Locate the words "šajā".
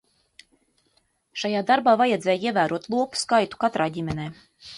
1.41-1.61